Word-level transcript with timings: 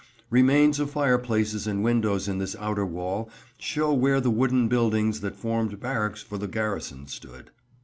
Remains 0.31 0.79
of 0.79 0.89
fireplaces 0.89 1.67
and 1.67 1.83
windows 1.83 2.27
in 2.27 2.39
this 2.39 2.55
outer 2.59 2.83
wall 2.87 3.29
show 3.59 3.93
where 3.93 4.19
the 4.19 4.31
wooden 4.31 4.67
buildings 4.67 5.19
that 5.19 5.35
formed 5.35 5.79
barracks 5.79 6.23
for 6.23 6.39
the 6.39 6.47
garrison 6.47 7.05
stood. 7.05 7.51